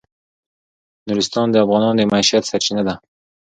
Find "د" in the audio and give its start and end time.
1.51-1.55, 1.99-2.01